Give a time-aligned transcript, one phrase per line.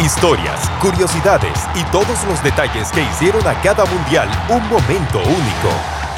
[0.00, 5.70] Historias, curiosidades y todos los detalles que hicieron a cada mundial un momento único.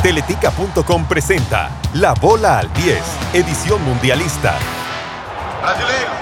[0.02, 3.02] Teletica.com presenta La Bola al 10,
[3.34, 4.54] edición mundialista.
[5.60, 6.16] Brasileiros,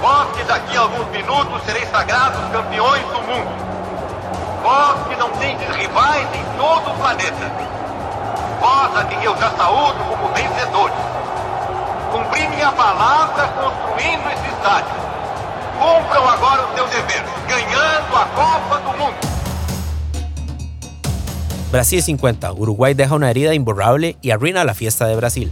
[0.00, 3.50] vós que daqui a alguns minutos sereis sagrados campeões do mundo.
[4.62, 7.52] Vós que não tendes rivais em todo o planeta.
[8.58, 10.96] Vós a quem eu já saúdo como vencedores.
[12.10, 15.01] Cumpri minha palavra construindo esse estádio.
[15.82, 16.22] Cumpram
[18.36, 19.16] Copa do Mundo.
[21.72, 22.52] Brasil 50.
[22.52, 25.50] Uruguay deja una herida imborrable y arruina la fiesta de Brasil.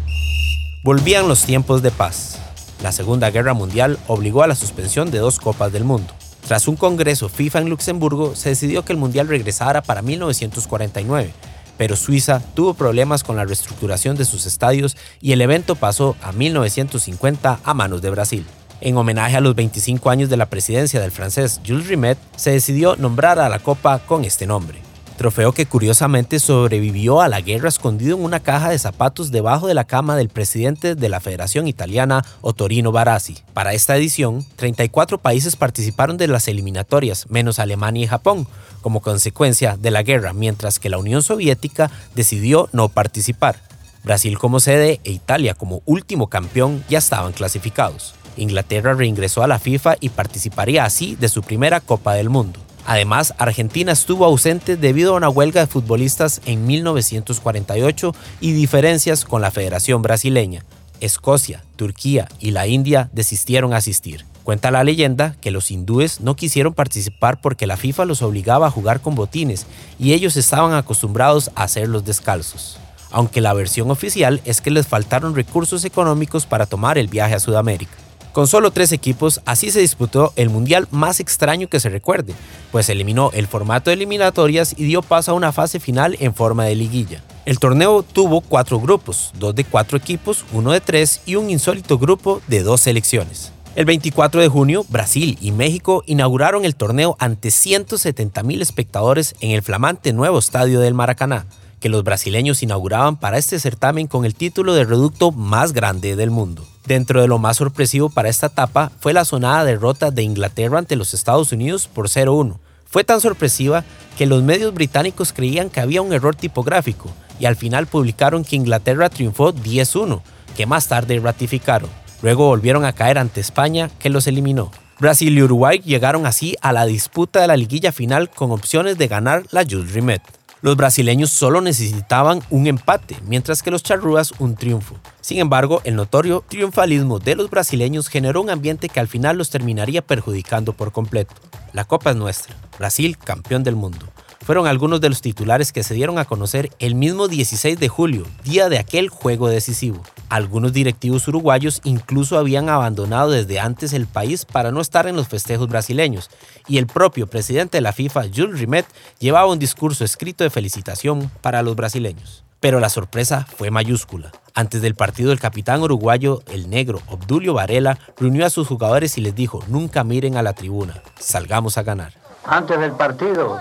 [0.84, 2.38] Volvían los tiempos de paz.
[2.80, 6.14] La Segunda Guerra Mundial obligó a la suspensión de dos Copas del Mundo.
[6.46, 11.32] Tras un congreso FIFA en Luxemburgo, se decidió que el Mundial regresara para 1949,
[11.76, 16.30] pero Suiza tuvo problemas con la reestructuración de sus estadios y el evento pasó a
[16.30, 18.46] 1950 a manos de Brasil.
[18.80, 22.96] En homenaje a los 25 años de la presidencia del francés Jules Rimet, se decidió
[22.96, 24.80] nombrar a la Copa con este nombre
[25.20, 29.74] trofeo que curiosamente sobrevivió a la guerra escondido en una caja de zapatos debajo de
[29.74, 33.36] la cama del presidente de la Federación Italiana, Ottorino Barassi.
[33.52, 38.46] Para esta edición, 34 países participaron de las eliminatorias, menos Alemania y Japón,
[38.80, 43.56] como consecuencia de la guerra, mientras que la Unión Soviética decidió no participar.
[44.02, 48.14] Brasil como sede e Italia como último campeón ya estaban clasificados.
[48.40, 52.60] Inglaterra reingresó a la FIFA y participaría así de su primera Copa del Mundo.
[52.86, 59.42] Además, Argentina estuvo ausente debido a una huelga de futbolistas en 1948 y diferencias con
[59.42, 60.64] la Federación Brasileña.
[61.00, 64.24] Escocia, Turquía y la India desistieron a asistir.
[64.44, 68.70] Cuenta la leyenda que los hindúes no quisieron participar porque la FIFA los obligaba a
[68.70, 69.66] jugar con botines
[69.98, 72.78] y ellos estaban acostumbrados a hacerlos descalzos.
[73.10, 77.40] Aunque la versión oficial es que les faltaron recursos económicos para tomar el viaje a
[77.40, 77.99] Sudamérica.
[78.32, 82.34] Con solo tres equipos, así se disputó el mundial más extraño que se recuerde,
[82.70, 86.64] pues eliminó el formato de eliminatorias y dio paso a una fase final en forma
[86.64, 87.24] de liguilla.
[87.44, 91.98] El torneo tuvo cuatro grupos, dos de cuatro equipos, uno de tres y un insólito
[91.98, 93.52] grupo de dos selecciones.
[93.74, 99.62] El 24 de junio, Brasil y México inauguraron el torneo ante 170.000 espectadores en el
[99.62, 101.46] flamante nuevo estadio del Maracaná,
[101.80, 106.30] que los brasileños inauguraban para este certamen con el título de reducto más grande del
[106.30, 106.64] mundo.
[106.86, 110.96] Dentro de lo más sorpresivo para esta etapa fue la sonada derrota de Inglaterra ante
[110.96, 112.56] los Estados Unidos por 0-1.
[112.84, 113.84] Fue tan sorpresiva
[114.18, 118.56] que los medios británicos creían que había un error tipográfico y al final publicaron que
[118.56, 120.20] Inglaterra triunfó 10-1,
[120.56, 121.88] que más tarde ratificaron.
[122.22, 124.70] Luego volvieron a caer ante España, que los eliminó.
[124.98, 129.08] Brasil y Uruguay llegaron así a la disputa de la liguilla final con opciones de
[129.08, 130.20] ganar la Jules Rimet.
[130.62, 134.96] Los brasileños solo necesitaban un empate, mientras que los charrúas un triunfo.
[135.22, 139.48] Sin embargo, el notorio triunfalismo de los brasileños generó un ambiente que al final los
[139.48, 141.34] terminaría perjudicando por completo.
[141.72, 144.06] La Copa es nuestra, Brasil campeón del mundo
[144.50, 148.26] fueron algunos de los titulares que se dieron a conocer el mismo 16 de julio,
[148.42, 150.02] día de aquel juego decisivo.
[150.28, 155.28] Algunos directivos uruguayos incluso habían abandonado desde antes el país para no estar en los
[155.28, 156.30] festejos brasileños,
[156.66, 158.86] y el propio presidente de la FIFA, Jules Rimet,
[159.20, 162.42] llevaba un discurso escrito de felicitación para los brasileños.
[162.58, 164.32] Pero la sorpresa fue mayúscula.
[164.54, 169.20] Antes del partido, el capitán uruguayo, el negro Obdulio Varela, reunió a sus jugadores y
[169.20, 172.14] les dijo, nunca miren a la tribuna, salgamos a ganar.
[172.44, 173.60] Antes del partido,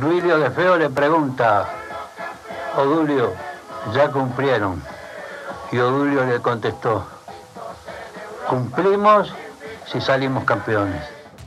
[0.00, 1.68] Duilio de Feo le pregunta,
[2.76, 3.32] Odulio,
[3.94, 4.82] ya cumplieron.
[5.70, 7.06] Y Odulio le contestó,
[8.48, 9.32] cumplimos
[9.86, 11.00] si salimos campeones.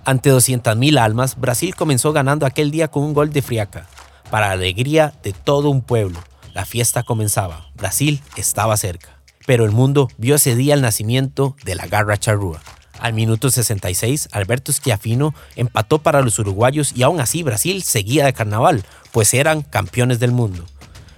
[0.06, 3.86] Ante 200.000 almas, Brasil comenzó ganando aquel día con un gol de Friaca.
[4.32, 6.20] Para alegría de todo un pueblo,
[6.54, 7.66] la fiesta comenzaba.
[7.76, 9.10] Brasil estaba cerca.
[9.46, 12.62] Pero el mundo vio ese día el nacimiento de la garra charrúa.
[13.00, 18.34] Al minuto 66, Alberto Schiaffino empató para los uruguayos y aún así Brasil seguía de
[18.34, 20.66] carnaval, pues eran campeones del mundo.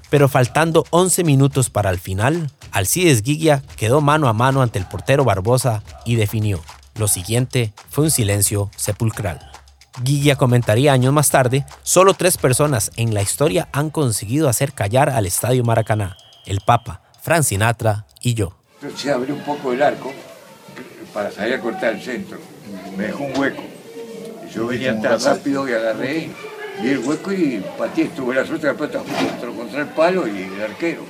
[0.10, 4.86] Pero faltando 11 minutos para el final, Alcides Guiglia quedó mano a mano ante el
[4.86, 6.62] portero Barbosa y definió.
[6.96, 9.40] Lo siguiente fue un silencio sepulcral.
[10.04, 15.10] Guiglia comentaría años más tarde, solo tres personas en la historia han conseguido hacer callar
[15.10, 18.58] al Estadio Maracaná, el Papa, Frank Sinatra y yo.
[18.96, 20.12] Se abrió un poco el arco
[21.14, 22.40] para salir a cortar el centro.
[22.98, 23.64] Me dejó un hueco.
[24.54, 26.30] Yo venía tan rápido y agarré
[26.84, 28.06] y el hueco y pateé.
[28.10, 31.02] Tuve la suerte de la pelota contra, contra el palo y el arquero.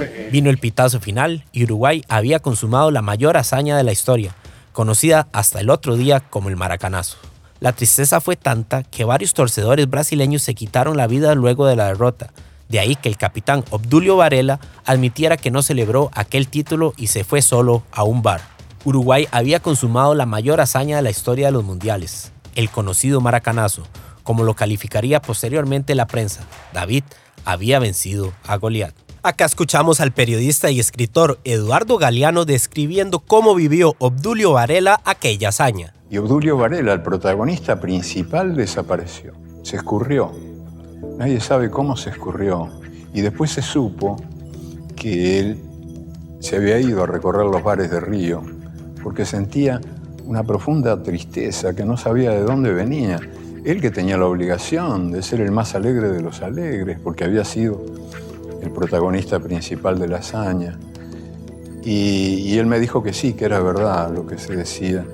[0.00, 4.34] Eh, Vino el pitazo final y Uruguay había consumado la mayor hazaña de la historia,
[4.72, 7.16] conocida hasta el otro día como el Maracanazo.
[7.60, 11.86] La tristeza fue tanta que varios torcedores brasileños se quitaron la vida luego de la
[11.86, 12.30] derrota.
[12.68, 17.24] De ahí que el capitán Obdulio Varela admitiera que no celebró aquel título y se
[17.24, 18.42] fue solo a un bar.
[18.88, 23.82] Uruguay había consumado la mayor hazaña de la historia de los mundiales, el conocido maracanazo,
[24.22, 26.46] como lo calificaría posteriormente la prensa.
[26.72, 27.04] David
[27.44, 28.94] había vencido a Goliat.
[29.22, 35.92] Acá escuchamos al periodista y escritor Eduardo Galeano describiendo cómo vivió Obdulio Varela aquella hazaña.
[36.08, 39.34] Y Obdulio Varela, el protagonista principal, desapareció.
[39.64, 40.32] Se escurrió.
[41.18, 42.70] Nadie sabe cómo se escurrió.
[43.12, 44.16] Y después se supo
[44.96, 45.62] que él
[46.40, 48.57] se había ido a recorrer los bares de Río
[49.02, 49.80] porque sentía
[50.24, 53.18] una profunda tristeza que no sabía de dónde venía.
[53.64, 57.44] Él que tenía la obligación de ser el más alegre de los alegres, porque había
[57.44, 57.82] sido
[58.62, 60.78] el protagonista principal de la hazaña.
[61.82, 65.06] Y, él me dijo que sí, que era verdad lo que se decía.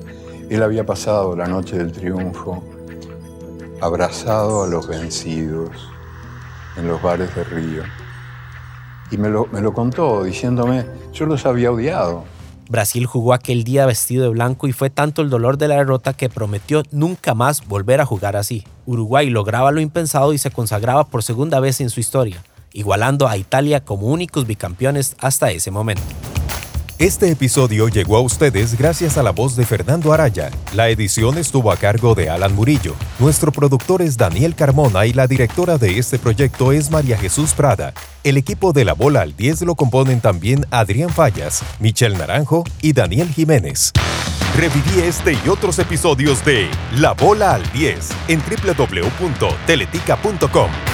[0.48, 2.64] Él había pasado la noche del triunfo
[3.80, 5.70] abrazado a los vencidos
[6.76, 7.82] en los bares de Río.
[9.10, 12.24] Y me lo, me lo contó diciéndome, yo los había odiado,
[12.68, 16.14] Brasil jugó aquel día vestido de blanco y fue tanto el dolor de la derrota
[16.14, 18.64] que prometió nunca más volver a jugar así.
[18.86, 23.36] Uruguay lograba lo impensado y se consagraba por segunda vez en su historia, igualando a
[23.36, 26.02] Italia como únicos bicampeones hasta ese momento.
[26.98, 30.52] Este episodio llegó a ustedes gracias a la voz de Fernando Araya.
[30.74, 32.94] La edición estuvo a cargo de Alan Murillo.
[33.18, 37.94] Nuestro productor es Daniel Carmona y la directora de este proyecto es María Jesús Prada.
[38.22, 42.92] El equipo de La Bola al 10 lo componen también Adrián Fallas, Michelle Naranjo y
[42.92, 43.90] Daniel Jiménez.
[44.56, 50.93] Reviví este y otros episodios de La Bola al 10 en www.teletica.com.